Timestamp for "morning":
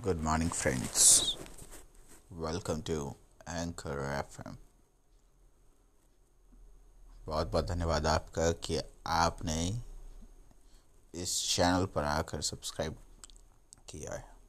0.16-0.50